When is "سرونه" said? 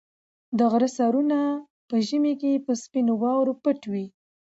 0.97-1.39